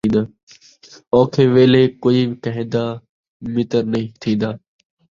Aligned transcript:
اوکھے 1.13 1.43
ویلھے 1.53 1.83
کوئی 2.03 2.21
کہیںدا 2.43 2.85
مِتر 3.53 3.81
نئیں 3.91 4.09
تھیندا 4.21 4.49